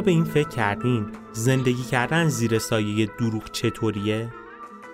[0.00, 4.28] به این فکر کردین زندگی کردن زیر سایه دروغ چطوریه؟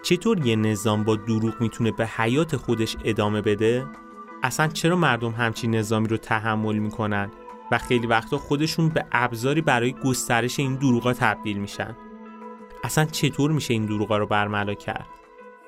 [0.03, 3.87] چطور یه نظام با دروغ می‌تونه به حیات خودش ادامه بده؟
[4.43, 7.31] اصلا چرا مردم همچین نظامی رو تحمل می‌کنن
[7.73, 11.97] و خیلی وقتا خودشون به ابزاری برای گسترش این دروغا تبدیل میشن؟
[12.85, 15.07] اصلا چطور میشه این دروغا رو برملا کرد؟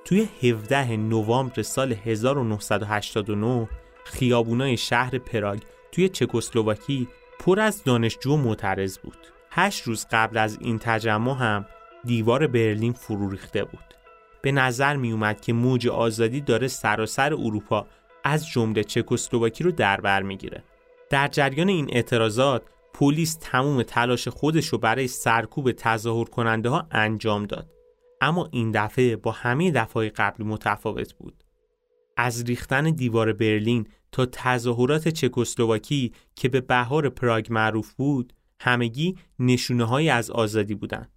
[0.04, 3.68] توی 17 نوامبر سال 1989
[4.04, 5.60] خیابونای شهر پراگ
[5.92, 7.08] توی چکسلواکی
[7.40, 9.18] پر از دانشجو معترض بود.
[9.50, 11.66] هشت روز قبل از این تجمع هم
[12.04, 13.94] دیوار برلین فرو ریخته بود.
[14.42, 17.86] به نظر می اومد که موج آزادی داره سراسر اروپا
[18.24, 20.64] از جمله چکسلواکی رو در بر می‌گیره.
[21.10, 22.62] در جریان این اعتراضات
[22.94, 27.70] پلیس تموم تلاش خودش رو برای سرکوب تظاهر کننده ها انجام داد.
[28.20, 31.37] اما این دفعه با همه دفعه قبلی متفاوت بود.
[32.18, 39.84] از ریختن دیوار برلین تا تظاهرات چکسلواکی که به بهار پراگ معروف بود همگی نشونه
[39.84, 41.12] های از آزادی بودند.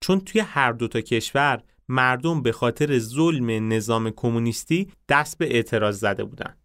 [0.00, 6.24] چون توی هر دوتا کشور مردم به خاطر ظلم نظام کمونیستی دست به اعتراض زده
[6.24, 6.58] بودند.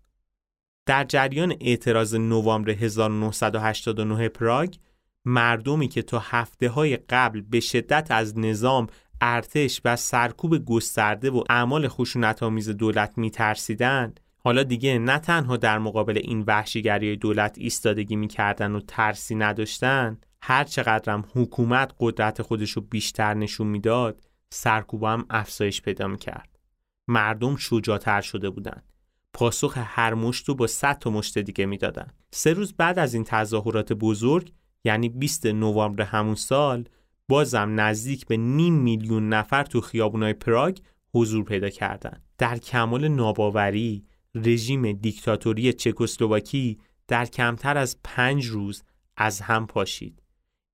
[0.85, 4.75] در جریان اعتراض نوامبر 1989 پراگ
[5.25, 8.87] مردمی که تا هفته های قبل به شدت از نظام
[9.21, 16.17] ارتش و سرکوب گسترده و اعمال خشونت‌آمیز دولت میترسیدند حالا دیگه نه تنها در مقابل
[16.23, 23.33] این وحشیگری دولت ایستادگی می‌کردن و ترسی نداشتن هر چقدرم حکومت قدرت خودش رو بیشتر
[23.33, 24.21] نشون می‌داد
[25.01, 26.59] هم افزایش پیدا می‌کرد.
[27.07, 28.83] مردم شجاعتر شده بودند
[29.33, 32.07] پاسخ هر مشت با صد تا مشت دیگه می‌دادن.
[32.31, 34.51] سه روز بعد از این تظاهرات بزرگ
[34.83, 36.85] یعنی 20 نوامبر همون سال
[37.27, 40.77] بازم نزدیک به نیم میلیون نفر تو خیابونای پراگ
[41.13, 42.23] حضور پیدا کردند.
[42.37, 44.05] در کمال ناباوری
[44.35, 46.77] رژیم دیکتاتوری چکسلواکی
[47.07, 48.83] در کمتر از پنج روز
[49.17, 50.21] از هم پاشید.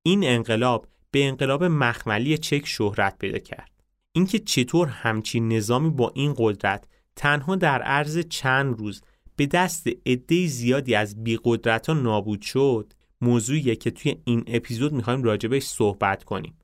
[0.03, 3.72] این انقلاب به انقلاب مخملی چک شهرت پیدا کرد.
[4.12, 9.01] اینکه چطور همچین نظامی با این قدرت تنها در عرض چند روز
[9.35, 15.63] به دست عده زیادی از بیقدرتان نابود شد موضوعیه که توی این اپیزود می‌خوایم راجبش
[15.63, 16.57] صحبت کنیم.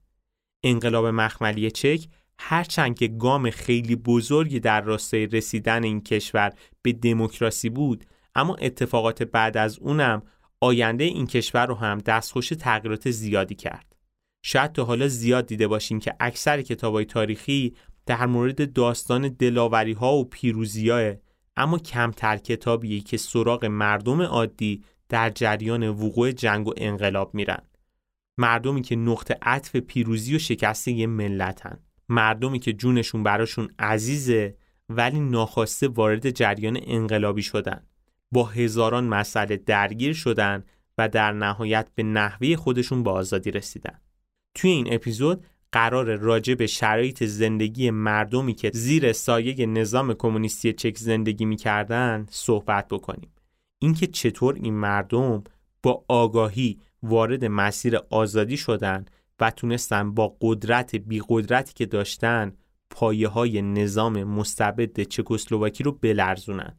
[0.64, 2.08] انقلاب مخملی چک
[2.40, 9.24] هرچند که گام خیلی بزرگی در راستای رسیدن این کشور به دموکراسی بود اما اتفاقات
[9.24, 10.22] بعد از اونم
[10.62, 13.96] آینده این کشور رو هم دستخوش تغییرات زیادی کرد.
[14.44, 17.74] شاید تا حالا زیاد دیده باشین که اکثر کتابای تاریخی
[18.06, 21.14] در مورد داستان دلاوری ها و پیروزی
[21.58, 27.62] اما کمتر کتابیه که سراغ مردم عادی در جریان وقوع جنگ و انقلاب میرن.
[28.38, 31.80] مردمی که نقطه عطف پیروزی و شکست یه ملتن.
[32.10, 34.56] مردمی که جونشون براشون عزیزه
[34.90, 37.84] ولی ناخواسته وارد جریان انقلابی شدن.
[38.32, 40.64] با هزاران مسئله درگیر شدن
[40.98, 44.00] و در نهایت به نحوه خودشون به آزادی رسیدن.
[44.56, 50.98] توی این اپیزود قرار راجع به شرایط زندگی مردمی که زیر سایه نظام کمونیستی چک
[50.98, 53.30] زندگی می‌کردن صحبت بکنیم.
[53.80, 55.44] اینکه چطور این مردم
[55.84, 59.06] با آگاهی وارد مسیر آزادی شدن
[59.40, 62.54] و تونستن با قدرت بی قدرتی که داشتن
[62.90, 66.78] پایه های نظام مستبد چکسلواکی رو بلرزونن.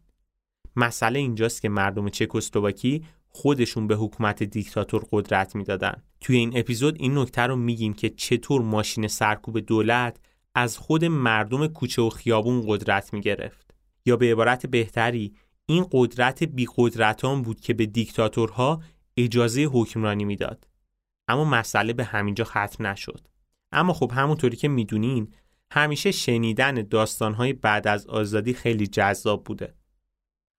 [0.76, 6.02] مسئله اینجاست که مردم چکسلواکی خودشون به حکومت دیکتاتور قدرت می‌دادن.
[6.20, 10.20] توی این اپیزود این نکته رو میگیم که چطور ماشین سرکوب دولت
[10.54, 13.74] از خود مردم کوچه و خیابون قدرت می‌گرفت.
[14.06, 15.34] یا به عبارت بهتری
[15.70, 18.82] این قدرت بی قدرتان بود که به دیکتاتورها
[19.16, 20.68] اجازه حکمرانی می‌داد.
[21.28, 23.28] اما مسئله به همینجا ختم نشد.
[23.72, 25.34] اما خب همونطوری که می‌دونین
[25.70, 29.74] همیشه شنیدن داستانهای بعد از آزادی خیلی جذاب بوده.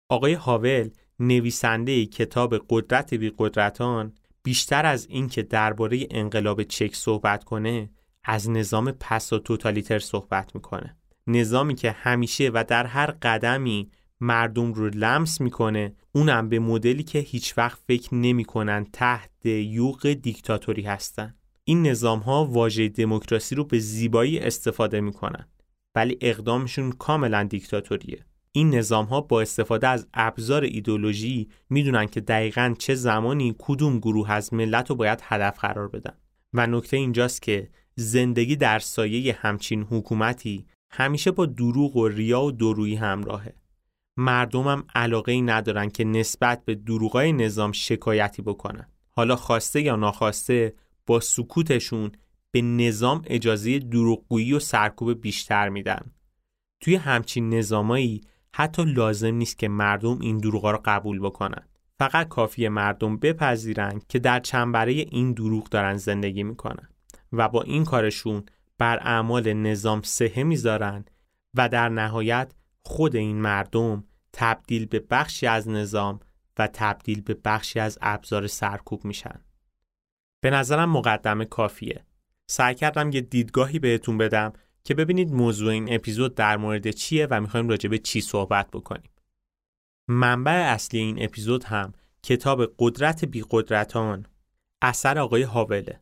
[0.09, 0.89] آقای هاول
[1.19, 4.13] نویسنده کتاب قدرت بی قدرتان
[4.43, 7.89] بیشتر از اینکه درباره انقلاب چک صحبت کنه
[8.23, 10.97] از نظام پسا توتالیتر صحبت می‌کنه.
[11.27, 15.93] نظامی که همیشه و در هر قدمی مردم رو لمس می‌کنه.
[16.11, 21.35] اونم به مدلی که هیچ وقت فکر نمی‌کنن تحت یوغ دیکتاتوری هستن.
[21.63, 25.47] این نظام ها واژه دموکراسی رو به زیبایی استفاده می‌کنن.
[25.95, 28.25] ولی اقدامشون کاملا دیکتاتوریه.
[28.51, 34.31] این نظام ها با استفاده از ابزار ایدولوژی می‌دونن که دقیقا چه زمانی کدوم گروه
[34.31, 36.13] از ملت رو باید هدف قرار بدن.
[36.53, 42.51] و نکته اینجاست که زندگی در سایه همچین حکومتی همیشه با دروغ و ریا و
[42.51, 43.53] درویی همراهه.
[44.17, 48.87] مردمم علاقه ای ندارن که نسبت به دروغای نظام شکایتی بکنن.
[49.09, 50.73] حالا خواسته یا ناخواسته
[51.05, 52.11] با سکوتشون
[52.51, 56.11] به نظام اجازه دروغگویی و سرکوب بیشتر میدن.
[56.79, 58.21] توی همچین نظامایی
[58.53, 61.67] حتی لازم نیست که مردم این دروغا رو قبول بکنن.
[61.99, 66.89] فقط کافی مردم بپذیرن که در چنبره این دروغ دارن زندگی می‌کنن
[67.33, 68.43] و با این کارشون
[68.77, 71.05] بر اعمال نظام سهه می‌ذارن
[71.53, 72.51] و در نهایت
[72.89, 74.03] خود این مردم
[74.33, 76.19] تبدیل به بخشی از نظام
[76.57, 79.41] و تبدیل به بخشی از ابزار سرکوب میشن.
[80.41, 82.05] به نظرم مقدمه کافیه.
[82.47, 84.53] سعی کردم یه دیدگاهی بهتون بدم
[84.83, 89.11] که ببینید موضوع این اپیزود در مورد چیه و می‌خوایم راجع به چی صحبت بکنیم.
[90.07, 91.93] منبع اصلی این اپیزود هم
[92.23, 94.25] کتاب قدرت بی قدرتان
[94.81, 96.01] اثر آقای هاوله.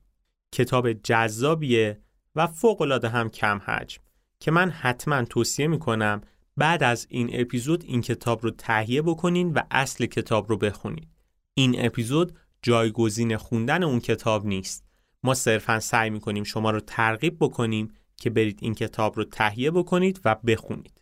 [0.51, 2.01] کتاب جذابیه
[2.35, 4.01] و فوقالعاده هم کم حجم
[4.39, 6.21] که من حتما توصیه می‌کنم
[6.57, 11.07] بعد از این اپیزود این کتاب رو تهیه بکنین و اصل کتاب رو بخونید.
[11.53, 14.83] این اپیزود جایگزین خوندن اون کتاب نیست.
[15.23, 20.21] ما صرفا سعی می‌کنیم شما رو ترغیب بکنیم که برید این کتاب رو تهیه بکنید
[20.25, 21.01] و بخونید.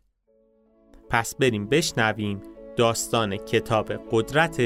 [1.10, 2.42] پس بریم بشنویم
[2.78, 4.62] داستان کتاب قدرت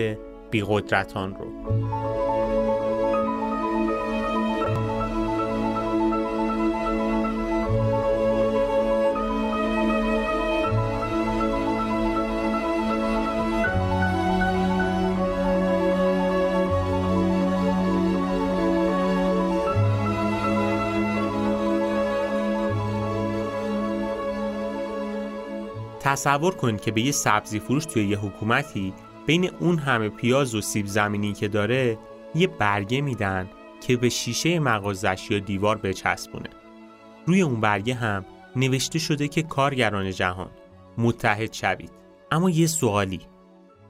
[0.52, 2.39] بی قدرتان رو.
[26.10, 28.94] تصور کنید که به یه سبزی فروش توی یه حکومتی
[29.26, 31.98] بین اون همه پیاز و سیب زمینی که داره
[32.36, 33.50] یه برگه میدن
[33.88, 36.50] که به شیشه مغازش یا دیوار بچسبونه.
[37.26, 38.26] روی اون برگه هم
[38.56, 40.50] نوشته شده که کارگران جهان
[40.98, 41.92] متحد شوید.
[42.32, 43.22] اما یه سوالی.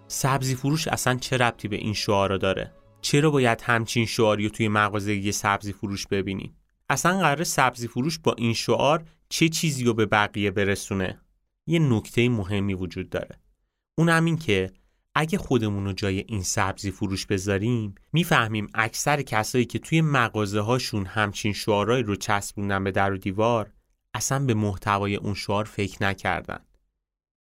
[0.08, 5.16] سبزی فروش اصلا چه ربطی به این شعارا داره؟ چرا باید همچین شعاری توی مغازه
[5.16, 6.56] یه سبزی فروش ببینیم
[6.90, 11.20] اصلا قرار سبزی فروش با این شعار چه چیزی رو به بقیه برسونه؟
[11.70, 13.40] یه نکته مهمی وجود داره.
[13.98, 14.72] اون همین که
[15.16, 21.06] اگه خودمون رو جای این سبزی فروش بذاریم می‌فهمیم اکثر کسایی که توی مغازه هاشون
[21.06, 23.74] همچین شعارهایی رو چسبوندن به در و دیوار
[24.14, 26.60] اصلا به محتوای اون شعار فکر نکردن.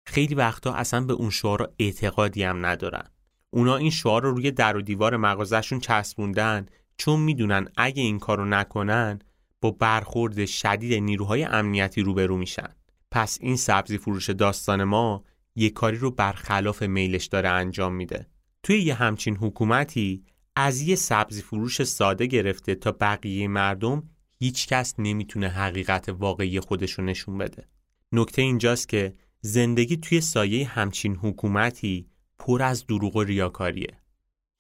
[0.08, 3.10] خیلی وقتا اصلا به اون شعار اعتقادی هم ندارن.
[3.50, 6.66] اونا این شعار رو روی در و دیوار مغازهشون چسبوندن
[6.98, 9.20] چون می‌دونن اگه این کارو نکنن
[9.62, 12.76] با برخورد شدید نیروهای امنیتی روبرو میشن.
[13.16, 15.24] پس این سبزی فروش داستان ما
[15.56, 18.28] یه کاری رو برخلاف میلش داره انجام میده.
[18.64, 20.24] توی یه همچین حکومتی
[20.56, 24.10] از یه سبزی فروش ساده گرفته تا بقیه مردم
[24.40, 27.68] هیچ کس نمی‌تونه حقیقت واقعی خودش رو نشون بده.
[28.12, 32.08] نکته اینجاست که زندگی توی سایه همچین حکومتی
[32.40, 34.00] پر از دروغ و ریاکاریه.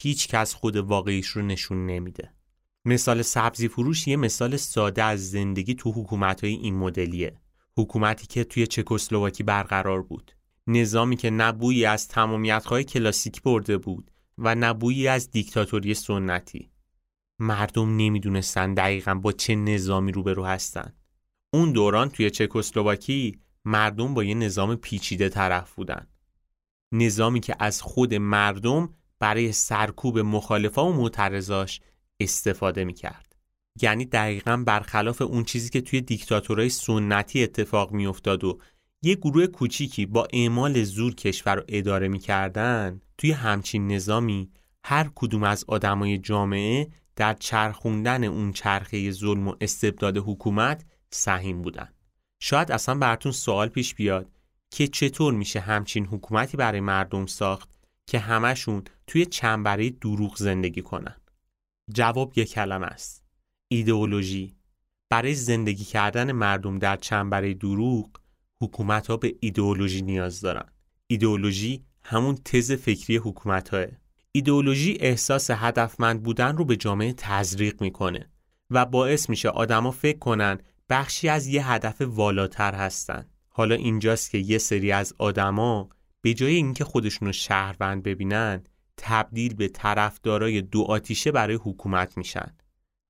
[0.02, 2.34] هیچ کس خود واقعیش رو نشون نمیده.
[2.86, 7.38] مثال سبزی فروش یه مثال ساده از زندگی تو حکومتهای این مدلیه.
[7.78, 10.32] حکومتی که توی چکسلواکی برقرار بود.
[10.68, 16.72] نظامی که نبویی از تمامیتهای کلاسیک برده بود و نبویی از دیکتاتوری سنتی.
[17.40, 20.94] مردم نمی‌دونستن دقیقا با چه نظامی روبرو هستن.
[21.54, 26.08] اون دوران توی چکسلواکی مردم با یه نظام پیچیده طرف بودن.
[26.92, 28.90] نظامی که از خود مردم
[29.20, 31.82] برای سرکوب مخالفا و معترضاش
[32.20, 33.25] استفاده می‌کرد.
[33.82, 38.60] یعنی دقیقا برخلاف اون چیزی که توی دیکتاتورهای سنتی اتفاق میافتاد و
[39.02, 44.50] یه گروه کوچیکی با اعمال زور کشور رو اداره می‌کردن توی همچین نظامی
[44.84, 51.90] هر کدوم از آدمای جامعه در چرخوندن اون چرخه ظلم و استبداد حکومت سهیم بودن.
[52.40, 54.32] شاید اصلا براتون سوال پیش بیاد
[54.72, 57.70] که چطور میشه همچین حکومتی برای مردم ساخت
[58.08, 61.16] که همشون توی چنبره دروغ زندگی کنن؟
[61.94, 63.25] جواب یک کلمه است.
[63.76, 64.56] ایدئولوژی.
[65.10, 68.10] برای زندگی کردن مردم در چنبره دروغ
[68.62, 70.66] حکومت ها به ایدئولوژی نیاز دارن.
[71.08, 73.88] ایدئولوژی همون تز فکری حکومت های.
[74.32, 78.30] ایدئولوژی احساس هدفمند بودن رو به جامعه تزریق می‌کنه
[78.70, 80.58] و باعث میشه آدما فکر کنن
[80.90, 83.26] بخشی از یه هدف والاتر هستن.
[83.50, 85.90] حالا اینجاست که یه سری از آدما
[86.22, 88.64] به جای اینکه خودشونو شهروند ببینن
[88.98, 92.56] تبدیل به طرفدارای دو آتیشه برای حکومت میشن.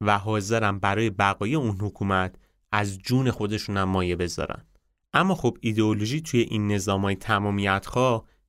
[0.01, 2.35] و حاضرن برای بقای اون حکومت
[2.71, 4.65] از جون خودشون هم مایه بذارن.
[5.13, 7.85] اما خب ایدئولوژی توی این نظامای تمامیت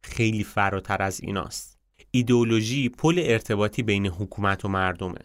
[0.02, 1.78] خیلی فراتر از ایناست.
[2.10, 5.20] ایدئولوژی پل ارتباطی بین حکومت و مردمه.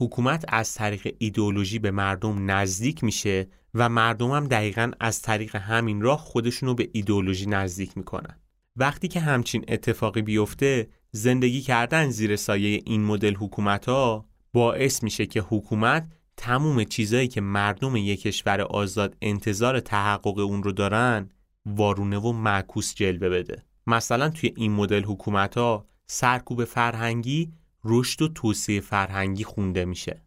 [0.00, 6.02] حکومت از طریق ایدئولوژی به مردم نزدیک میشه و مردم هم دقیقا از طریق همین
[6.02, 8.40] راه خودشونو به ایدئولوژی نزدیک می‌کنن.
[8.76, 15.26] وقتی که همچین اتفاقی بیفته زندگی کردن زیر سایه این مدل حکومت ها باعث میشه
[15.26, 21.30] که حکومت تموم چیزایی که مردم یک کشور آزاد انتظار تحقق اون رو دارن
[21.66, 23.64] وارونه و معکوس جلوه بده.
[23.86, 27.52] مثلا توی این مدل حکومت ها سرکوب فرهنگی
[27.84, 30.22] رشد و توسعه فرهنگی خونده میشه.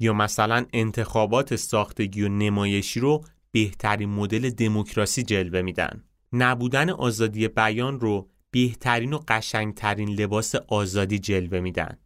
[0.00, 6.04] یا مثلا انتخابات ساختگی و نمایشی رو بهترین مدل دموکراسی جلوه میدن.
[6.32, 11.98] نبودن آزادی بیان رو بهترین و قشنگترین لباس آزادی جلوه میدن.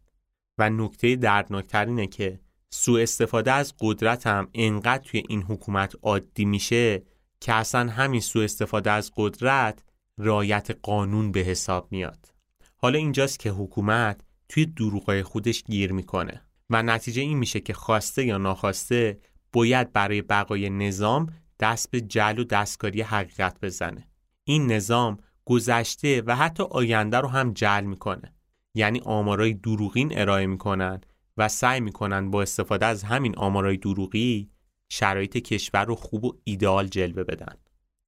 [0.57, 2.39] و نکته دردناکتر اینه که
[2.69, 7.03] سوء استفاده از قدرت هم انقدر توی این حکومت عادی میشه
[7.39, 9.83] که اصلا همین سوء استفاده از قدرت
[10.17, 12.33] رایت قانون به حساب میاد.
[12.77, 18.25] حالا اینجاست که حکومت توی دروغای خودش گیر می‌کنه و نتیجه این میشه که خواسته
[18.25, 19.19] یا ناخواسته
[19.53, 24.07] باید برای بقای نظام دست به جل و دستکاری حقیقت بزنه.
[24.43, 28.33] این نظام گذشته و حتی آینده رو هم جل می‌کنه.
[28.75, 31.01] یعنی آمارای دروغین ارائه می‌کنن
[31.37, 34.49] و سعی می‌کنن با استفاده از همین آمارای دروغی
[34.91, 37.55] شرایط کشور رو خوب و ایدئال جلوه بدن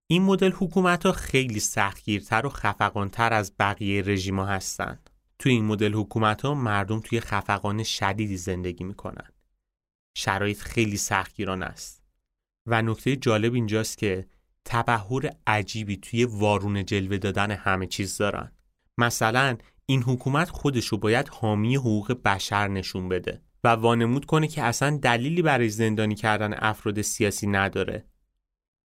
[0.07, 5.09] این مدل حکومت ها خیلی سختگیرتر و خفقانتر از بقیه رژیما هستند.
[5.39, 9.27] توی این مدل حکومت ها مردم توی خفقان شدیدی زندگی می‌کنن.
[10.17, 12.03] شرایط خیلی سختگیران است.
[12.65, 14.27] و نکته جالب اینجاست که
[14.65, 18.51] تبهر عجیبی توی وارون جلوه دادن همه چیز دارن.
[18.97, 24.63] مثلا این حکومت خودش رو باید حامی حقوق بشر نشون بده و وانمود کنه که
[24.63, 28.05] اصلا دلیلی برای زندانی کردن افراد سیاسی نداره.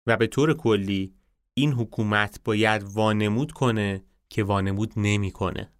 [0.06, 1.14] و به طور کلی
[1.54, 5.72] این حکومت باید وانمود کنه که وانمود نمی‌کنه.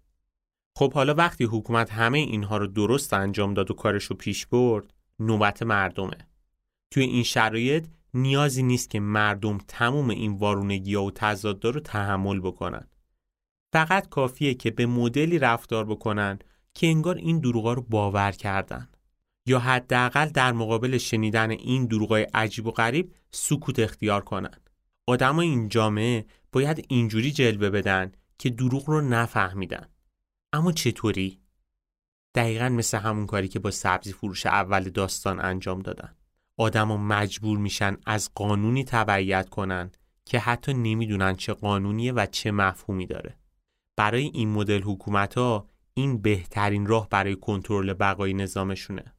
[0.75, 4.93] خب حالا وقتی حکومت همه اینها رو درست انجام داد و کارش رو پیش برد
[5.19, 6.17] نوبت مردمه.
[6.91, 12.87] توی این شرایط نیازی نیست که مردم تموم این وارونگی و تضاد رو تحمل بکنن.
[13.73, 16.39] فقط کافیه که به مدلی رفتار بکنن
[16.73, 18.89] که انگار این دروغا رو باور کردن.
[19.45, 24.53] یا حداقل در مقابل شنیدن این دروغای عجیب و غریب سکوت اختیار کنن.
[25.07, 29.87] آدمای این جامعه باید اینجوری جلوه بدن که دروغ رو نفهمیدن.
[30.53, 31.39] اما چطوری؟
[32.35, 36.15] دقیقا مثل همون کاری که با سبزی فروش اول داستان انجام دادن.
[36.57, 39.91] آدما مجبور میشن از قانونی تبعیت کنن
[40.25, 43.37] که حتی نمی‌دونن چه قانونیه و چه مفهومی داره.
[43.97, 49.13] برای این مدل حکومت ها این بهترین راه برای کنترل بقای نظامشونه.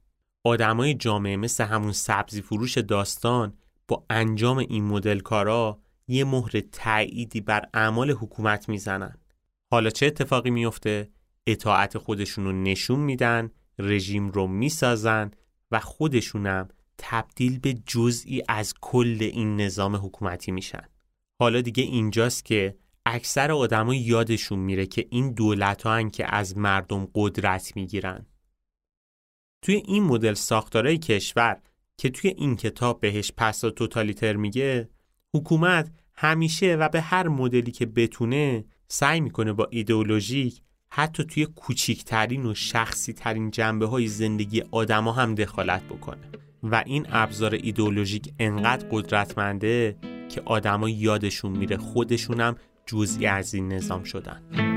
[0.44, 3.54] آدمای جامعه مثل همون سبزی فروش داستان
[3.88, 9.18] با انجام این مدل کارا یه مهر تأییدی بر اعمال حکومت می‌زنن.
[9.70, 11.10] حالا چه اتفاقی میفته
[11.46, 15.30] اطاعت خودشون رو نشون میدن رژیم رو می‌سازن
[15.70, 16.68] و خودشونم
[16.98, 20.82] تبدیل به جزئی از کل این نظام حکومتی میشن.
[21.40, 22.76] حالا دیگه اینجاست که
[23.08, 28.26] اکثر آدما یادشون میره که این دولت ها که از مردم قدرت می‌گیرن.
[29.62, 31.60] توی این مدل ساختارهای کشور
[31.96, 34.88] که توی این کتاب بهش پسا توتالیتر میگه
[35.34, 42.46] حکومت همیشه و به هر مدلی که بتونه سعی می‌کنه با ایدئولوژیک حتی توی کوچیکترین
[42.46, 46.28] و شخصی ترین جنبه های زندگی آدما هم دخالت بکنه.
[46.62, 49.96] و این ابزار ایدئولوژیک انقدر قدرتمنده
[50.28, 52.56] که آدما یادشون میره خودشونم
[52.88, 54.67] جزئی از این نظام شدن.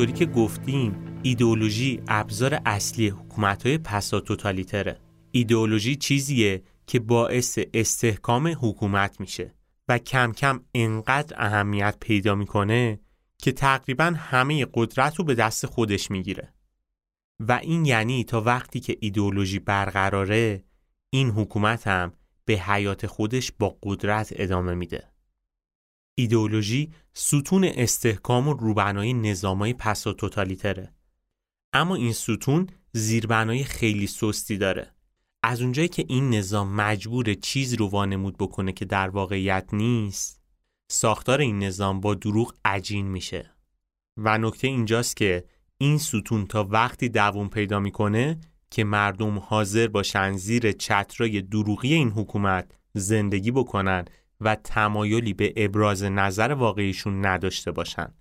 [0.00, 9.20] همونطوری که گفتیم ایدئولوژی ابزار اصلی حکومت‌های پسا توتالیتره ایدئولوژی چیزیه که باعث استحکام حکومت
[9.20, 9.54] میشه
[9.88, 13.00] و کم کم انقدر اهمیت پیدا می‌کنه
[13.38, 16.54] که تقریبا همه قدرت رو به دست خودش می‌گیره
[17.40, 20.64] و این یعنی تا وقتی که ایدئولوژی برقراره
[21.10, 22.12] این حکومت هم
[22.44, 25.09] به حیات خودش با قدرت ادامه میده.
[26.20, 30.92] ایدئولوژی ستون استحکام و روبنای نظامای پس و توتالیتره.
[31.72, 34.94] اما این ستون زیربنای خیلی سستی داره.
[35.42, 40.40] از اونجایی که این نظام مجبور چیز رو وانمود بکنه که در واقعیت نیست
[40.90, 43.50] ساختار این نظام با دروغ عجین میشه
[44.16, 45.44] و نکته اینجاست که
[45.78, 52.10] این ستون تا وقتی دووم پیدا می‌کنه که مردم حاضر باشن زیر چترای دروغی این
[52.10, 54.04] حکومت زندگی بکنن
[54.40, 58.14] و تمایلی به ابراز نظر واقعیشون نداشته باشن.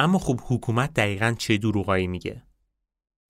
[0.00, 2.42] اما خب حکومت دقیقا چه دروغایی میگه؟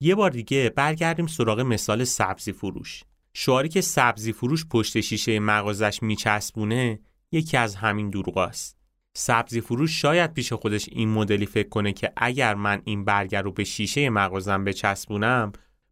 [0.01, 3.03] یه بار دیگه برگردیم سراغ مثال سبزی فروش.
[3.33, 6.99] شعاری که سبزی فروش پشت شیشه مغازش میچسبونه
[7.31, 8.77] یکی از همین دروغاست.
[9.17, 13.51] سبزی فروش شاید پیش خودش این مدلی فکر کنه که اگر من این برگر رو
[13.51, 15.51] به شیشه مغازم بچسبونم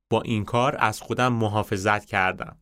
[0.09, 2.57] با این کار از خودم محافظت کردم.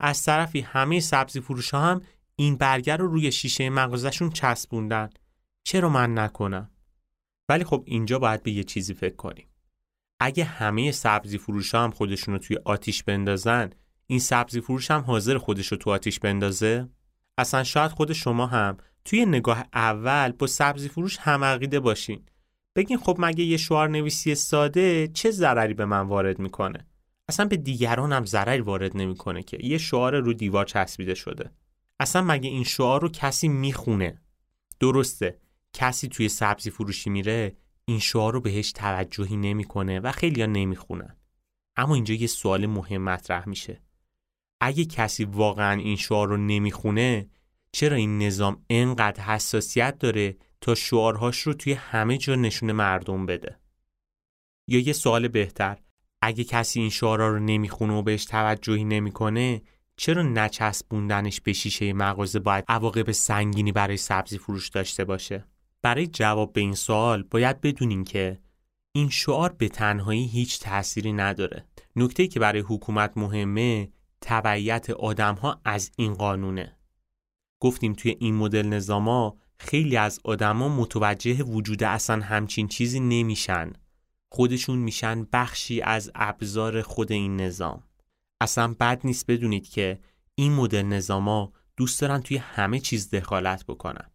[0.00, 2.02] از طرفی همه سبزی فروش ها هم
[2.36, 5.10] این برگر رو روی شیشه مغازشون چسبوندن.
[5.64, 6.70] چرا من نکنم؟
[7.48, 9.46] ولی خب اینجا باید به یه چیزی فکر کنیم.
[10.20, 13.70] اگه همه سبزی فروش هم خودشون رو توی آتیش بندازن
[14.06, 16.88] این سبزی فروش هم حاضر خودش رو تو آتیش بندازه؟
[17.38, 22.24] اصلا شاید خود شما هم توی نگاه اول با سبزی فروش هم عقیده باشین.
[22.76, 26.86] بگین خب مگه یه شعار نویسی ساده چه ضرری به من وارد می‌کنه؟
[27.28, 29.58] اصلا به دیگران هم ضرری وارد نمی‌کنه که.
[29.66, 31.50] یه شعار رو دیوار چسبیده شده.
[32.00, 34.22] اصلا مگه این شعار رو کسی می‌خونه؟
[34.80, 35.40] درسته
[35.72, 41.16] کسی توی سبزی فروشی میره این شعار رو بهش توجهی نمی‌کنه و خیلیا نمی‌خونن.
[41.76, 43.82] اما اینجا یه سوال مهم مطرح میشه.
[44.60, 47.30] اگه کسی واقعا این شعار رو نمی‌خونه
[47.72, 53.60] چرا این نظام انقدر حساسیت داره تا شعارهاش رو توی همه جا نشون مردم بده؟
[54.68, 55.78] یا یه سوال بهتر
[56.22, 59.62] اگه کسی این شعارها رو نمی‌خونه و بهش توجهی نمی‌کنه
[59.96, 65.44] چرا نچسبوندنش به شیشه مغازه باید عواقب سنگینی برای سبزی فروش داشته باشه؟
[65.82, 68.38] برای جواب به این سوال باید بدونین که
[68.92, 71.64] این شعار به تنهایی هیچ تأثیری نداره.
[71.96, 73.88] نکته که برای حکومت مهمه
[74.20, 76.76] تبعیت آدم ها از این قانونه.
[77.60, 83.72] گفتیم توی این مدل نظاما خیلی از آدما متوجه وجود اصلا همچین چیزی نمیشن.
[84.32, 87.82] خودشون میشن بخشی از ابزار خود این نظام.
[88.40, 89.98] اصلا بد نیست بدونید که
[90.34, 94.10] این مدل نظاما دوست دارن توی همه چیز دخالت بکنن.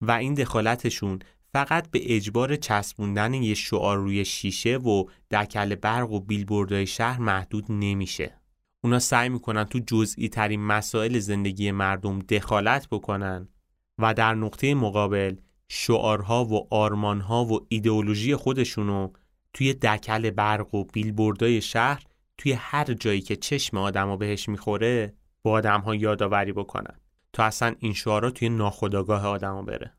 [0.00, 1.18] و این دخالتشون
[1.52, 7.64] فقط به اجبار چسبوندن یه شعار روی شیشه و دکل برق و بیلبوردهای شهر محدود
[7.68, 8.40] نمیشه.
[8.84, 13.48] اونا سعی می‌کنن تو جزئی ترین مسائل زندگی مردم دخالت بکنن
[13.98, 15.36] و در نقطه مقابل
[15.68, 19.08] شعارها و آرمانها و ایدئولوژی خودشونو
[19.52, 22.02] توی دکل برق و بیلبوردای شهر
[22.38, 27.00] توی هر جایی که چشم آدم بهش می‌خوره با آدم ها یادآوری بکنن
[27.32, 29.92] تا اصلا این شعارا توی ناخودآگاه آدم بره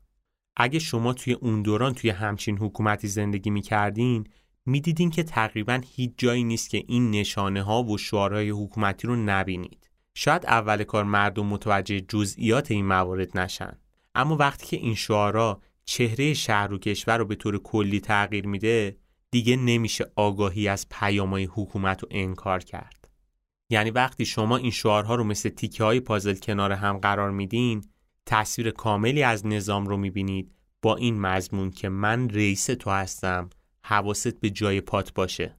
[0.56, 4.26] اگه شما توی اون دوران توی همچین حکومتی زندگی می‌کردین
[4.66, 9.90] می‌دیدین که تقریبا هیچ جایی نیست که این نشانه ها و شعارهای حکومتی رو نبینید.
[10.14, 13.78] شاید اول کار مردم متوجه جزئیات این موارد نشن.
[14.14, 18.96] اما وقتی که این شعارها چهره شهر و کشور رو به طور کلی تغییر میده
[19.30, 23.08] دیگه نمیشه آگاهی از پیامهای حکومت رو انکار کرد.
[23.70, 27.84] یعنی وقتی شما این شعارها رو مثل تیکه های پازل کنار هم قرار میدین
[28.26, 33.50] تصویر کاملی از نظام رو می‌بینید با این مضمون که من رئیس تو هستم
[33.84, 35.58] حواست به جای پات باشه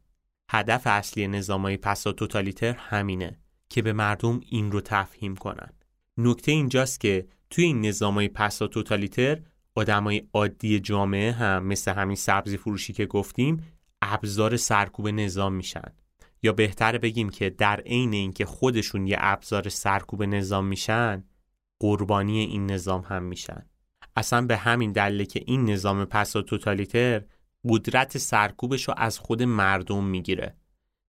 [0.51, 5.73] هدف اصلی نظامای پسا توتالیتر همینه که به مردم این رو تفهیم کنن
[6.17, 9.41] نکته اینجاست که توی این نظامای پسا توتالیتر
[9.79, 13.63] آدمای عادی جامعه هم مثل همین سبزی فروشی که گفتیم
[14.01, 15.91] ابزار سرکوب نظام میشن.
[16.43, 21.23] یا بهتر بگیم که در عین اینکه خودشون یه ابزار سرکوب نظام میشن
[21.79, 23.65] قربانی این نظام هم میشن.
[24.15, 27.23] اصلا به همین دلیل که این نظام پسا توتالیتر
[27.69, 30.55] قدرت سرکوبش رو از خود مردم می‌گیره.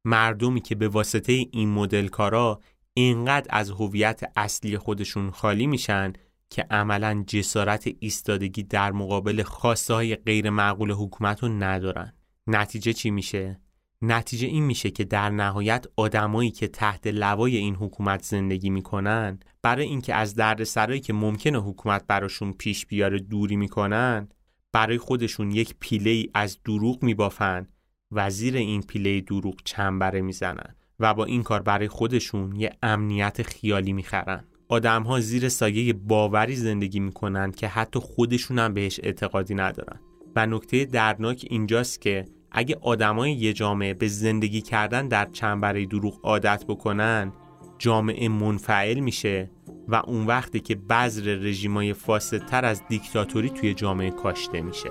[0.04, 2.61] مردمی که به واسطه این مدل کارا
[2.94, 6.12] اینقدر از هویت اصلی خودشون خالی میشن
[6.50, 12.12] که عملا جسارت ایستادگی در مقابل خواسته های غیر معقول حکومت رو ندارن
[12.46, 13.60] نتیجه چی میشه؟
[14.02, 19.86] نتیجه این میشه که در نهایت آدمایی که تحت لوای این حکومت زندگی می‌کنن برای
[19.86, 24.28] اینکه از دردسرایی که ممکنه حکومت براشون پیش بیاره دوری می‌کنن
[24.72, 27.68] برای خودشون یک پیله ای از دروغ میبافن
[28.12, 33.42] و زیر این پیله دروغ چنبره می‌زنن و با این کار برای خودشون یه امنیت
[33.42, 39.54] خیالی می‌خرن آدم ها زیر سایه باوری زندگی می‌کنن که حتی خودشون هم بهش اعتقادی
[39.54, 40.00] ندارن.
[40.37, 46.20] و نکته دردناک اینجاست که اگه آدمای یه جامعه به زندگی کردن در چنبره دروغ
[46.22, 47.33] عادت بکنن
[47.78, 49.50] جامعه منفعل میشه
[49.88, 54.90] و اون وقتی که بذر رژیمای فاسدتر از دیکتاتوری توی جامعه کاشته میشه.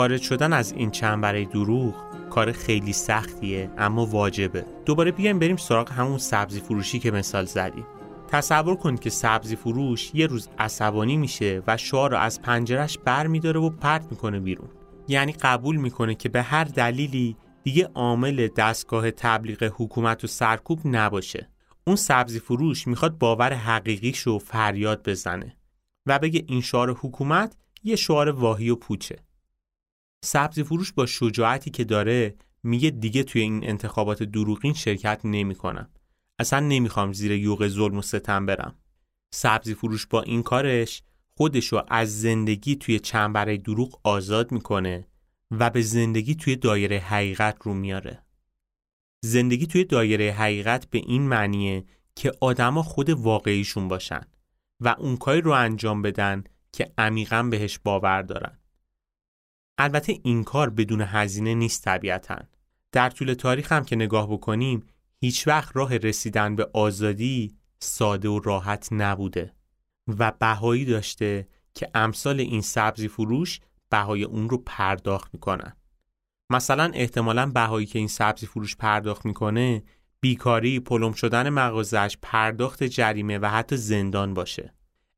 [0.00, 1.94] خارج شدن از این چنبره دروغ
[2.30, 4.66] کار خیلی سختیه اما واجبه.
[4.84, 7.86] دوباره بیایم بریم سراغ همون سبزی فروشی که مثال زدیم
[8.28, 13.26] تصور کنید که سبزی فروش یه روز عصبانی میشه و شعار رو از پنجرش بر
[13.26, 14.68] میداره و پرت می‌کنه بیرون.
[15.08, 21.48] یعنی قبول می‌کنه که به هر دلیلی دیگه عامل دستگاه تبلیغ حکومت و سرکوب نباشه.
[21.86, 25.56] اون سبزی فروش می‌خواد باور حقیقیش رو فریاد بزنه
[26.06, 29.16] و بگه این شعار حکومت یه شعار واهی و پوچه.
[30.24, 35.90] سبزی فروش با شجاعتی که داره میگه دیگه توی این انتخابات دروغین شرکت نمی‌کنم.
[36.38, 38.74] اصلا نمی‌خوام زیر یوغ ظلم و ستم برم.
[39.34, 41.02] سبزی فروش با این کارش
[41.36, 45.06] خودشو از زندگی توی چنبره دروغ آزاد می‌کنه
[45.50, 48.24] و به زندگی توی دایره حقیقت رو میاره.
[49.24, 51.84] زندگی توی دایره حقیقت به این معنیه
[52.16, 54.20] که آدما خود واقعیشون باشن
[54.80, 58.59] و اون کاری رو انجام بدن که عمیقا بهش باور دارن.
[59.82, 62.38] البته این کار بدون هزینه نیست طبیعتا.
[62.92, 64.86] در طول تاریخ هم که نگاه بکنیم
[65.20, 69.54] هیچ وقت راه رسیدن به آزادی ساده و راحت نبوده
[70.18, 75.76] و بهایی داشته که امثال این سبزی فروش بهای اون رو پرداخت می‌کنن.
[76.50, 79.82] مثلا احتمالا بهایی که این سبزی فروش پرداخت می‌کنه
[80.20, 84.74] بیکاری، پلم شدن مغازش، پرداخت جریمه و حتی زندان باشه.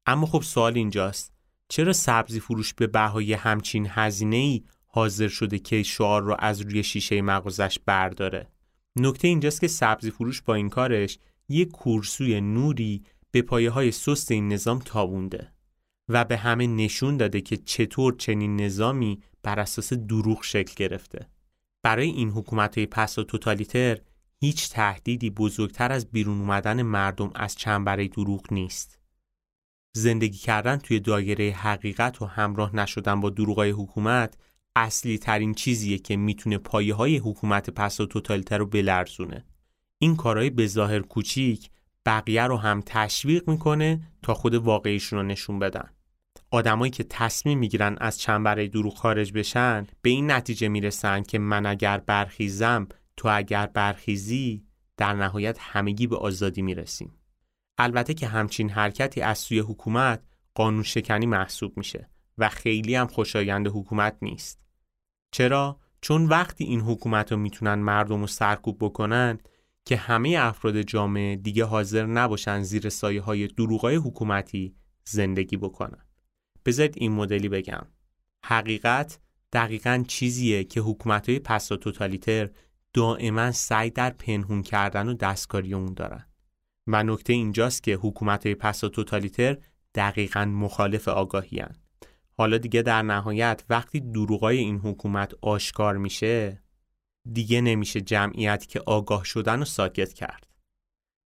[0.07, 1.33] اما خب سوال اینجاست.
[1.73, 6.83] چرا سبزی فروش به بهای همچین هزینه ای حاضر شده که شعار رو از روی
[6.83, 8.49] شیشه مغازش برداره؟
[8.97, 14.31] نکته اینجاست که سبزی فروش با این کارش یک کورسوی نوری به پایه های سست
[14.31, 15.53] این نظام تابونده
[16.09, 21.29] و به همه نشون داده که چطور چنین نظامی بر اساس دروغ شکل گرفته.
[21.83, 23.99] برای این حکومت های پس و توتالیتر
[24.41, 29.02] هیچ تهدیدی بزرگتر از بیرون اومدن مردم از چنبره دروغ نیست.
[29.93, 34.35] زندگی کردن توی دایره حقیقت و همراه نشدن با دروغای حکومت
[34.77, 39.45] اصلی ترین چیزیه که می‌تونه پایه های حکومت پس و توتالیتر رو بلرزونه.
[39.99, 41.71] این کارهای به ظاهر کوچیک
[42.07, 45.91] بقیه رو هم تشویق می‌کنه تا خود واقعیشون رو نشون بدن.
[46.51, 51.67] آدمایی که تصمیم می‌گیرن از چنبره دروغ خارج بشن به این نتیجه می‌رسن که من
[51.67, 54.65] اگر برخیزم تو اگر برخیزی
[54.97, 57.13] در نهایت همگی به آزادی می‌رسیم.
[57.83, 60.23] البته که همچین حرکتی از سوی حکومت
[60.55, 64.61] قانون شکنی محسوب میشه و خیلی هم خوشایند حکومت نیست.
[65.31, 69.39] چرا؟ چون وقتی این حکومت رو می‌تونن مردم رو سرکوب بکنن
[69.85, 76.07] که همه افراد جامعه دیگه حاضر نباشن زیر سایه های دروغای حکومتی زندگی بکنن.
[76.67, 77.87] بذارید این مدلی بگم.
[78.45, 79.19] حقیقت
[79.53, 82.51] دقیقا چیزیه که حکومت های پس و توتالیتر
[82.95, 86.32] دائما سعی در پنهون کردن و دستکاری اون دارن.
[86.87, 89.59] و نکته اینجاست که حکومت های پس و توتالیتر
[89.95, 91.77] دقیقا مخالف آگاهی هن.
[92.39, 96.63] حالا دیگه در نهایت وقتی دروغای این حکومت آشکار میشه
[97.33, 100.47] دیگه نمیشه جمعیت که آگاه شدن و ساکت کرد.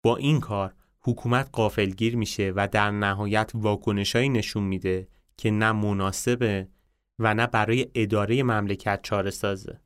[0.02, 6.68] با این کار حکومت قافلگیر میشه و در نهایت واکنشایی نشون میده که نه مناسبه
[7.18, 9.80] و نه برای اداره مملکت چاره سازه.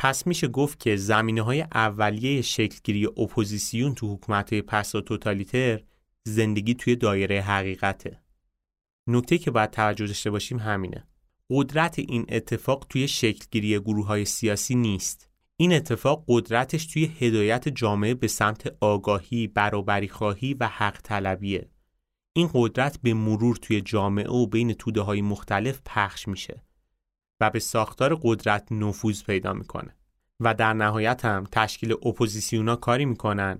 [0.00, 5.80] پس میشه گفت که زمینه های اولیه شکلگیری اپوزیسیون تو حکومت پس و توتالیتر
[6.26, 8.20] زندگی توی دایره حقیقته.
[9.06, 11.06] نکته که باید توجه داشته باشیم همینه.
[11.50, 15.30] قدرت این اتفاق توی شکلگیری گروه های سیاسی نیست.
[15.56, 21.70] این اتفاق قدرتش توی هدایت جامعه به سمت آگاهی، برابری خواهی و حق طلبیه.
[22.32, 26.67] این قدرت به مرور توی جامعه و بین توده های مختلف پخش میشه.
[27.40, 29.96] و به ساختار قدرت نفوذ پیدا می‌کنه.
[30.40, 33.58] و در نهایت هم تشکیل اپوزیسیونا کاری می‌کنن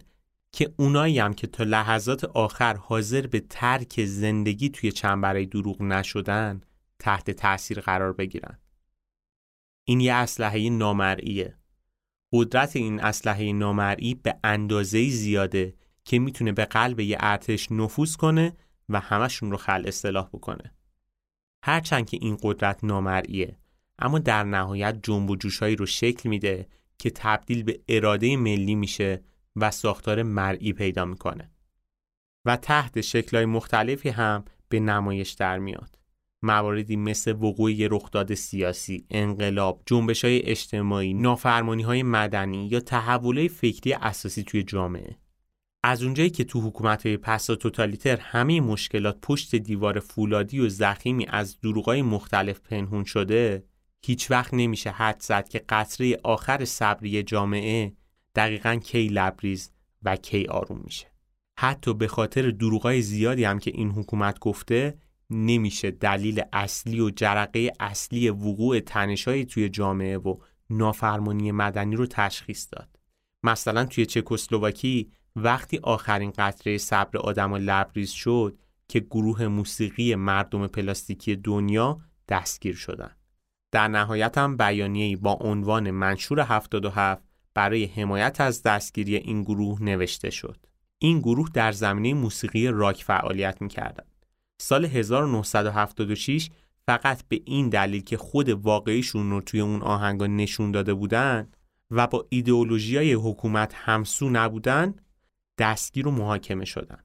[0.52, 6.60] که اونایی هم که تا لحظات آخر حاضر به ترک زندگی توی چنبره دروغ نشدن
[6.98, 8.58] تحت تاثیر قرار بگیرن.
[9.84, 11.58] این یه اسلحه نامرئیه.
[12.32, 18.56] قدرت این اسلحه نامرئی به اندازه زیاده که می‌تونه به قلب یه ارتش نفوذ کنه
[18.88, 20.74] و همشون رو خل اصلاح بکنه.
[21.62, 23.58] هرچند که این قدرت نامرئیه.
[23.98, 26.66] اما در نهایت جنب و جوشهایی رو شکل میده
[26.98, 29.22] که تبدیل به اراده ملی میشه
[29.56, 31.50] و ساختار مرئی پیدا می‌کنه
[32.44, 35.98] و تحت شکلهای مختلفی هم به نمایش در میاد
[36.42, 43.92] مواردی مثل وقوع رخداد سیاسی، انقلاب، جنبش های اجتماعی، نافرمانی های مدنی یا تحولات فکری
[43.92, 45.16] اساسی توی جامعه.
[45.84, 51.26] از اونجایی که تو حکومت های پسا توتالیتر همه مشکلات پشت دیوار فولادی و زخیمی
[51.28, 53.64] از دروغای مختلف پنهون شده
[54.02, 57.92] هیچ وقت نمیشه حد زد که قطره آخر صبری جامعه
[58.34, 59.70] دقیقا کی لبریز
[60.02, 61.06] و کی آروم میشه
[61.58, 64.98] حتی به خاطر دروغای زیادی هم که این حکومت گفته
[65.30, 70.36] نمیشه دلیل اصلی و جرقه اصلی وقوع تنشایی توی جامعه و
[70.70, 72.88] نافرمانی مدنی رو تشخیص داد
[73.42, 78.58] مثلا توی چکسلواکی وقتی آخرین قطره صبر آدم لبریز شد
[78.88, 83.10] که گروه موسیقی مردم پلاستیکی دنیا دستگیر شدن.
[83.72, 87.22] در نهایت هم بیانیه‌ای با عنوان منشور 77
[87.54, 90.66] برای حمایت از دستگیری این گروه نوشته شد.
[90.98, 94.26] این گروه در زمینه موسیقی راک فعالیت می‌کردند.
[94.60, 96.50] سال 1976
[96.86, 101.48] فقط به این دلیل که خود واقعیشون رو توی اون آهنگا نشون داده بودن
[101.90, 104.94] و با ایدئولوژی حکومت همسو نبودن
[105.58, 107.04] دستگیر و محاکمه شدن.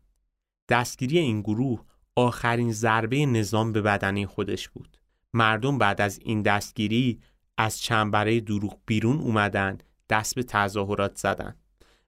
[0.70, 4.98] دستگیری این گروه آخرین ضربه نظام به بدنه خودش بود.
[5.34, 7.20] مردم بعد از این دستگیری
[7.58, 9.78] از چنبره دروغ بیرون اومدن
[10.10, 11.56] دست به تظاهرات زدن.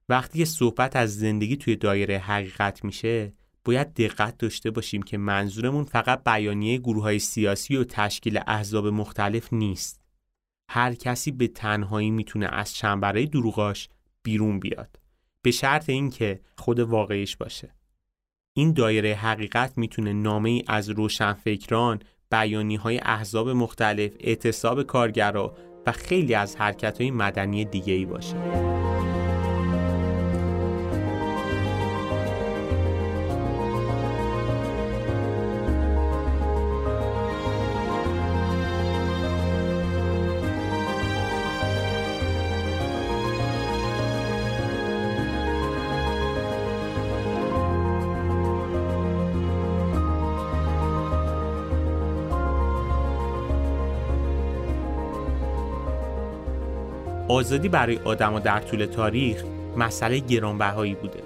[0.08, 3.32] وقتی صحبت از زندگی توی دایره حقیقت میشه
[3.64, 9.52] باید دقت داشته باشیم که منظورمون فقط بیانیه گروه های سیاسی و تشکیل احزاب مختلف
[9.52, 10.00] نیست.
[10.68, 13.88] هر کسی به تنهایی می‌تونه از چنبره دروغاش
[14.22, 14.98] بیرون بیاد.
[15.42, 17.74] به شرط اینکه خود واقعیش باشه
[18.52, 25.54] این دایره حقیقت می‌تونه نامه ای از روشنفکران بیانی های احزاب مختلف اعتصاب کارگرا
[25.86, 28.36] و خیلی از حرکت های مدنی دیگه ای باشه.
[57.28, 59.44] آزادی برای آدما در طول تاریخ
[59.76, 61.22] مسئله گرانبهایی بوده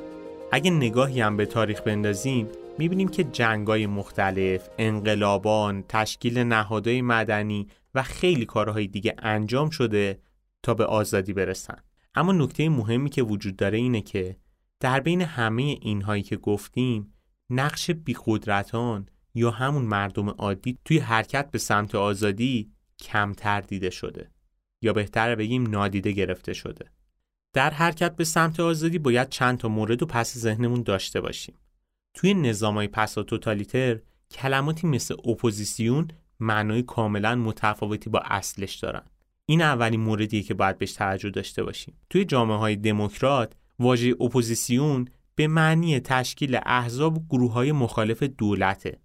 [0.52, 8.02] اگه نگاهی هم به تاریخ بندازیم می‌بینیم که جنگای مختلف، انقلابان، تشکیل نهادهای مدنی و
[8.02, 10.20] خیلی کارهای دیگه انجام شده
[10.62, 11.76] تا به آزادی برسن.
[12.14, 14.36] اما نکته مهمی که وجود داره اینه که
[14.80, 17.14] در بین همه اینهایی که گفتیم
[17.50, 24.30] نقش بیقدرتان یا همون مردم عادی توی حرکت به سمت آزادی کمتر دیده شده.
[24.82, 26.90] یا بهتر بگیم نادیده گرفته شده.
[27.52, 31.54] در حرکت به سمت آزادی باید چند تا مورد رو پس ذهنمون داشته باشیم.
[32.14, 33.98] توی نظامای پسا توتالیتر
[34.30, 36.08] کلماتی مثل اپوزیسیون
[36.40, 39.02] معنای کاملا متفاوتی با اصلش دارن.
[39.46, 41.94] این اولین موردیه که باید بهش توجه داشته باشیم.
[42.10, 48.98] توی جامعه های دموکرات واژه اپوزیسیون به معنی تشکیل احزاب و گروه های مخالف دولته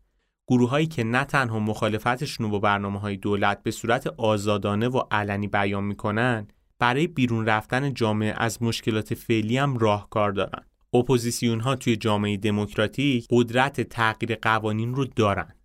[0.48, 5.84] گروههایی که نه تنها مخالفتشون با برنامه های دولت به صورت آزادانه و علنی بیان
[5.84, 6.48] می‌کنن
[6.80, 10.66] برای بیرون رفتن جامعه از مشکلات فعلی هم راهکار دارن.
[10.94, 15.56] اپوزیسیون ها توی جامعه دموکراتیک قدرت تغییر قوانین رو دارن.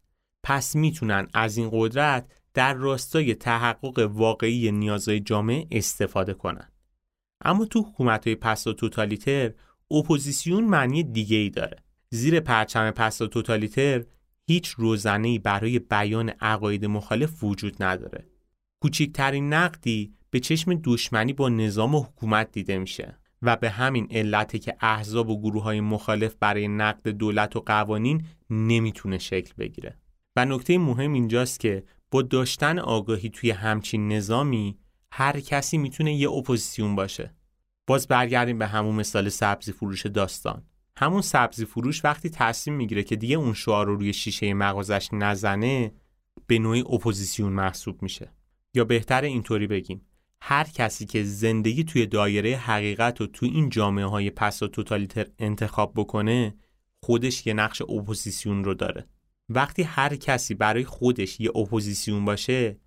[0.42, 6.68] پس می‌تونن از این قدرت در راستای تحقق واقعی نیازهای جامعه استفاده کنن.
[7.44, 9.52] اما تو حکومت های پسا توتالیتر
[9.90, 11.76] اپوزیسیون معنی دیگه ای داره.
[12.10, 14.04] زیر پرچم پسا توتالیتر
[14.50, 18.26] هیچ روزنه‌ای برای بیان عقاید مخالف وجود نداره.
[18.82, 24.58] کوچکترین نقدی به چشم دشمنی با نظام و حکومت دیده میشه و به همین علته
[24.58, 29.98] که احزاب و گروه های مخالف برای نقد دولت و قوانین نمی‌تونه شکل بگیره.
[30.36, 34.78] و نکته مهم اینجاست که با داشتن آگاهی توی همچین نظامی
[35.12, 37.34] هر کسی می‌تونه یه اپوزیسیون باشه.
[37.86, 40.62] باز برگردیم به همون مثال سبزی فروش داستان.
[41.00, 45.92] همون سبزی فروش وقتی تصمیم می‌گیره که دیگه اون شعار رو روی شیشه مغازش نزنه
[46.46, 48.32] به نوعی اپوزیسیون محسوب میشه.
[48.74, 50.06] یا بهتر اینطوری بگیم
[50.40, 55.92] هر کسی که زندگی توی دایره حقیقت و توی این جامعه های پسا توتالیتر انتخاب
[55.96, 56.54] بکنه
[57.02, 59.06] خودش یه نقش اپوزیسیون رو داره.
[59.48, 62.78] وقتی هر کسی برای خودش یه اپوزیسیون باشه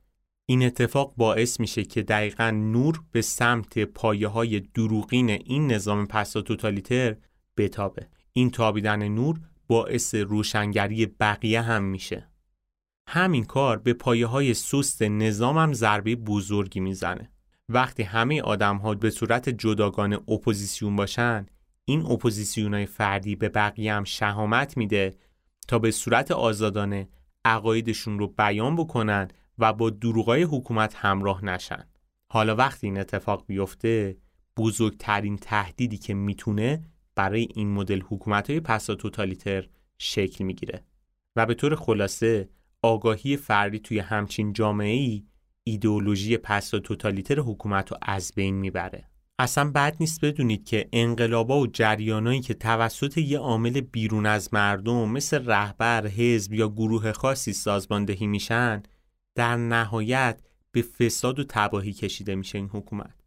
[0.46, 6.42] این اتفاق باعث میشه که دقیقا نور به سمت پایه های دروغین این نظام پسا
[6.42, 7.16] توتالیتر
[7.58, 8.08] بتابه.
[8.34, 12.28] این تابیدن نور باعث روشنگری بقیه هم میشه.
[13.08, 17.30] همین کار به پایه های سست نظام هم ضربه بزرگی می‌زنه.
[17.70, 21.46] وقتی همه آدم ها به صورت جداگانه اپوزیسیون باشن
[21.86, 25.16] این اپوزیسیون های فردی به بقیه هم شهامت میده
[25.68, 27.10] تا به صورت آزادانه
[27.46, 31.88] عقایدشون رو بیان بکنن و با دروغای حکومت همراه نشن.
[32.28, 34.18] حالا وقتی این اتفاق بیفته
[34.58, 36.84] بزرگترین تهدیدی که می‌تونه
[37.16, 40.84] برای این مدل حکومت های پسا توتالیتر شکل می‌گیره
[41.36, 42.50] و به طور خلاصه
[42.82, 45.24] آگاهی فردی توی همچین جامعه ای
[45.64, 51.68] ایدئولوژی پسا توتالیتر حکومت رو از بین می‌بره اصلا بد نیست بدونید که انقلابا و
[51.68, 58.28] جریانایی که توسط یه عامل بیرون از مردم مثل رهبر، حزب یا گروه خاصی سازماندهی
[58.28, 58.84] میشن
[59.36, 63.24] در نهایت به فساد و تباهی کشیده میشه این حکومت.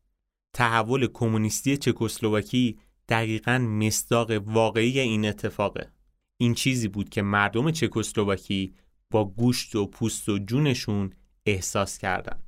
[0.52, 5.90] تحول کمونیستی چکسلواکی دقیقا مصداق واقعی این اتفاقه.
[6.36, 8.74] این چیزی بود که مردم چکسلواکی
[9.10, 11.12] با گوشت و پوست و جونشون
[11.46, 12.38] احساس کردن.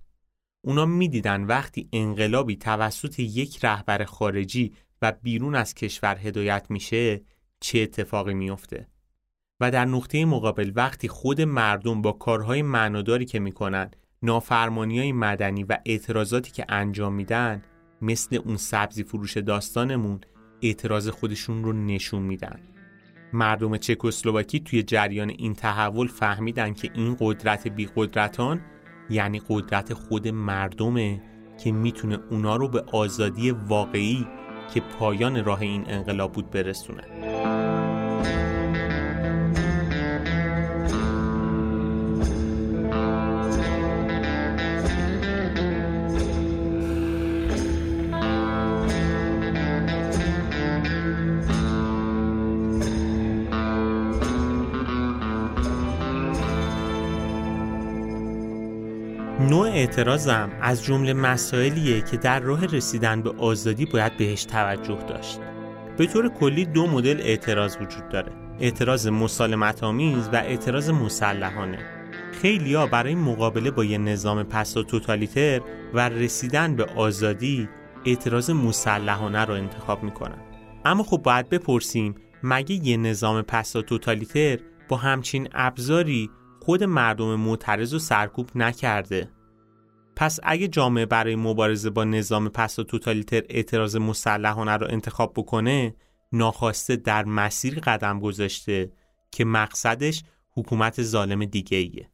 [0.64, 7.22] اونا می‌دیدن وقتی انقلابی توسط یک رهبر خارجی و بیرون از کشور هدایت میشه
[7.60, 8.88] چه اتفاقی میفته
[9.60, 13.90] و در نقطه مقابل وقتی خود مردم با کارهای معناداری که می‌کنن
[14.22, 17.62] نافرمانی های مدنی و اعتراضاتی که انجام میدن
[18.02, 20.20] مثل اون سبزی فروش داستانمون
[20.62, 22.60] اعتراض خودشون رو نشون میدن.
[23.32, 28.60] مردم چکسلواکی توی جریان این تحول فهمیدن که این قدرت بی قدرتان
[29.10, 31.22] یعنی قدرت خود مردمه
[31.64, 34.26] که می‌تونه اونا رو به آزادی واقعی
[34.74, 37.02] که پایان راه این انقلاب بود برسونه.
[59.48, 65.40] نوع اعتراضم از جمله مسائلیه که در راه رسیدن به آزادی باید بهش توجه داشت.
[65.96, 68.32] به طور کلی دو مدل اعتراض وجود داره.
[68.60, 71.78] اعتراض مسالمت آمیز و اعتراض مسلحانه.
[72.42, 75.60] خیلیا برای مقابله با یه نظام پسا توتالیتر
[75.94, 77.68] و رسیدن به آزادی
[78.06, 80.38] اعتراض مسلحانه رو انتخاب می‌کنن.
[80.84, 84.58] اما خب باید بپرسیم مگه یه نظام پسا توتالیتر
[84.88, 86.30] با همچین ابزاری
[86.60, 89.28] خود مردم معترض و سرکوب نکرده
[90.20, 95.94] پس اگه جامعه برای مبارزه با نظام پس و توتالیتر اعتراض مسلحانه رو انتخاب بکنه
[96.32, 98.92] ناخواسته در مسیر قدم گذاشته
[99.30, 102.10] که مقصدش حکومت ظالم دیگه ایه.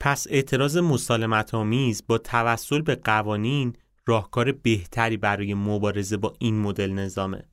[0.00, 3.76] پس اعتراض مسالمت آمیز با توسل به قوانین
[4.06, 7.48] راهکار بهتری برای مبارزه با این مدل نظامه.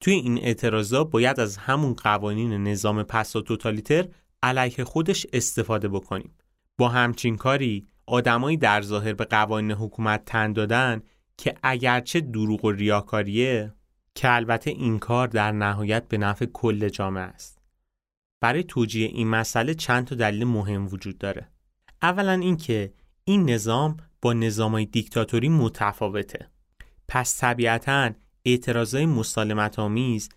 [0.00, 4.08] توی این اعتراضا باید از همون قوانین نظام پس و توتالیتر
[4.42, 6.34] علیه خودش استفاده بکنیم.
[6.78, 11.02] با همچین کاری آدمایی در ظاهر به قوانین حکومت تن دادن
[11.36, 13.74] که اگرچه دروغ و ریاکاریه
[14.14, 17.58] که البته این کار در نهایت به نفع کل جامعه است.
[18.40, 21.48] برای توجیه این مسئله چند تا دلیل مهم وجود داره.
[22.02, 22.92] اولا اینکه
[23.24, 26.50] این نظام با نظامای دیکتاتوری متفاوته.
[27.08, 28.10] پس طبیعتا
[28.44, 30.28] اعتراضای مسالمت آمیز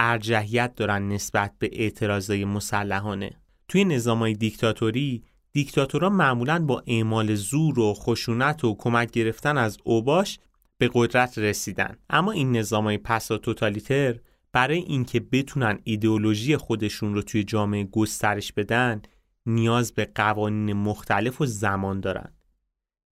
[0.00, 3.30] ارجحیت دارن نسبت به اعتراضای مسلحانه.
[3.68, 5.24] توی نظامای دیکتاتوری
[5.56, 10.38] دیکتاتورها معمولا با اعمال زور و خشونت و کمک گرفتن از اوباش
[10.78, 11.96] به قدرت رسیدن.
[12.10, 14.20] اما این نظامای پسا توتالیتر
[14.52, 19.02] برای اینکه بتونن ایدئولوژی خودشون رو توی جامعه گسترش بدن
[19.46, 22.32] نیاز به قوانین مختلف و زمان دارن.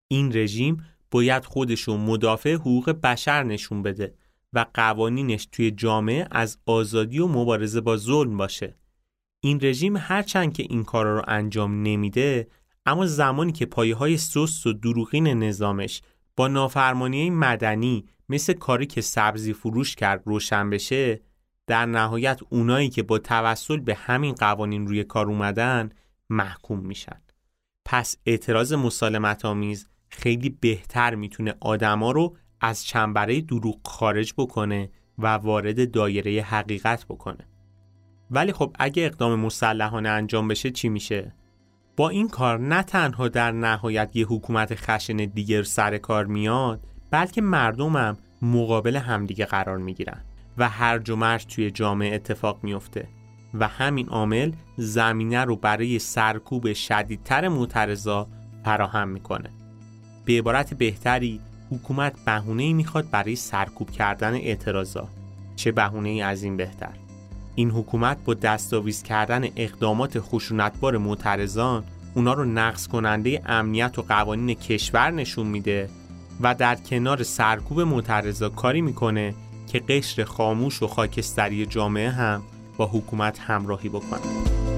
[0.07, 4.13] این رژیم باید خودش رو مدافع حقوق بشر نشون بده
[4.53, 8.80] و قوانینش توی جامعه از آزادی و مبارزه با ظلم باشه.
[9.43, 12.47] این رژیم هرچند که این کارا رو انجام نمیده
[12.85, 16.01] اما زمانی که پایه های سست و دروغین نظامش
[16.35, 21.21] با نافرمانی مدنی مثل کاری که سبزی فروش کرد روشن بشه
[21.67, 25.89] در نهایت اونایی که با توسل به همین قوانین روی کار اومدن
[26.29, 27.21] محکوم میشن.
[27.85, 35.27] پس اعتراض مسالمت آمیز خیلی بهتر می‌تونه آدما رو از چنبره دروغ خارج بکنه و
[35.27, 37.50] وارد دایره حقیقت بکنه.
[38.31, 41.33] ولی خب اگه اقدام مسلحانه انجام بشه چی میشه؟
[41.97, 47.41] با این کار نه تنها در نهایت یه حکومت خشن دیگر سر کار میاد بلکه
[47.41, 50.21] مردمم مقابل همدیگه قرار می‌گیرن
[50.57, 53.07] و هر جمعش توی جامعه اتفاق میفته
[53.53, 58.27] و همین عامل زمینه رو برای سرکوب شدیدتر معترضا
[58.65, 59.49] فراهم می‌کنه.
[60.25, 61.39] به عبارت بهتری
[61.71, 65.07] حکومت بهونه می‌خواد برای سرکوب کردن اعتراضا.
[65.55, 67.00] چه بهونه از این بهتر؟
[67.55, 71.83] این حکومت با دستاویز کردن اقدامات خشونتبار معترضان
[72.13, 75.89] اونا رو نقض کننده امنیت و قوانین کشور نشون میده
[76.41, 79.33] و در کنار سرکوب معترضا کاری می‌کنه
[79.71, 82.41] که قشر خاموش و خاکستری جامعه هم
[82.77, 84.70] با حکومت همراهی بکنه.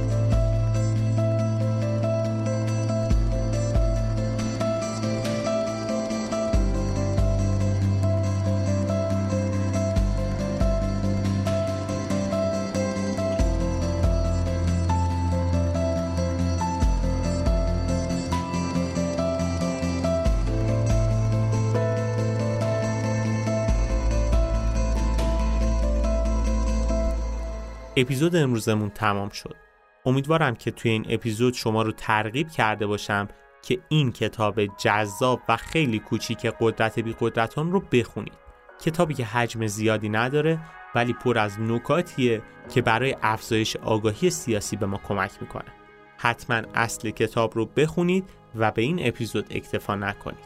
[27.95, 29.55] اپیزود امروزمون تمام شد.
[30.05, 33.27] امیدوارم که توی این اپیزود شما رو ترغیب کرده باشم
[33.61, 38.33] که این کتاب جذاب و خیلی کوچیک قدرت بی قدرتان رو بخونید.
[38.85, 40.59] کتابی که حجم زیادی نداره
[40.95, 42.41] ولی پر از نکاتیه
[42.73, 45.71] که برای افزایش آگاهی سیاسی به ما کمک می‌کنه.
[46.17, 50.45] حتما اصل کتاب رو بخونید و به این اپیزود اکتفا نکنید.